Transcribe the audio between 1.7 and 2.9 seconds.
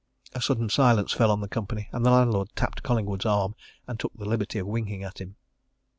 and the landlord tapped